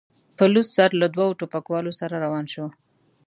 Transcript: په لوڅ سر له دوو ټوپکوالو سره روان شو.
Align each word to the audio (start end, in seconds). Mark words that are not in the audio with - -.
په 0.37 0.43
لوڅ 0.53 0.67
سر 0.77 0.89
له 1.01 1.07
دوو 1.15 1.37
ټوپکوالو 1.39 1.91
سره 1.99 2.15
روان 2.23 2.45
شو. 2.53 2.65